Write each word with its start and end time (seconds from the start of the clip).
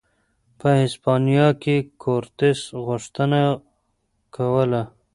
په 0.59 0.67
هسپانیا 0.81 1.47
کې 1.61 1.77
کورتس 2.03 2.59
غوښتنه 2.85 3.41
کوله. 4.35 4.83